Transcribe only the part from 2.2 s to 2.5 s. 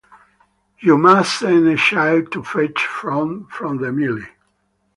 to